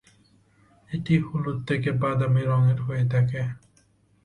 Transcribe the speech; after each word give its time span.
এটি 0.91 1.13
হলুদ 1.25 1.57
থেকে 1.69 1.89
বাদামী 2.01 2.43
রঙের 2.43 2.79
হয়ে 2.81 3.05
থাকে। 3.13 3.41